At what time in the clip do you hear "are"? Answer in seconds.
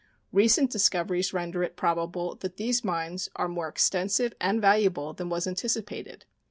3.35-3.47